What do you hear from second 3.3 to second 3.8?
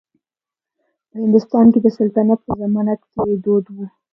دود و.